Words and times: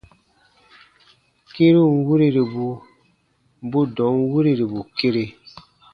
Kĩrun 1.53 1.93
wiriribu 2.05 2.67
bu 3.69 3.79
dɔ̃ɔn 3.95 4.17
wirirbu 4.31 4.79
kere. 4.97 5.25